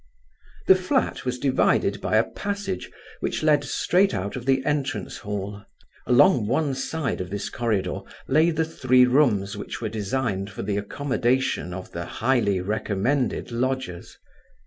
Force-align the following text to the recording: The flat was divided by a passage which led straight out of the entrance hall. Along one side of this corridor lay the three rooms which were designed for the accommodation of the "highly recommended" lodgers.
The 0.65 0.73
flat 0.73 1.25
was 1.25 1.37
divided 1.37 2.01
by 2.01 2.17
a 2.17 2.23
passage 2.27 2.89
which 3.19 3.43
led 3.43 3.63
straight 3.63 4.15
out 4.15 4.35
of 4.35 4.47
the 4.47 4.65
entrance 4.65 5.17
hall. 5.19 5.63
Along 6.07 6.47
one 6.47 6.73
side 6.73 7.21
of 7.21 7.29
this 7.29 7.51
corridor 7.51 7.99
lay 8.27 8.49
the 8.49 8.65
three 8.65 9.05
rooms 9.05 9.55
which 9.55 9.79
were 9.79 9.89
designed 9.89 10.49
for 10.49 10.63
the 10.63 10.77
accommodation 10.77 11.71
of 11.71 11.91
the 11.91 12.05
"highly 12.05 12.61
recommended" 12.61 13.51
lodgers. 13.51 14.17